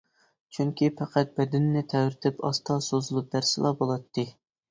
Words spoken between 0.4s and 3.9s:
چۈنكى پەقەت بەدىنىنى تەۋرىتىپ، ئاستا سوزۇلۇپ بەرسىلا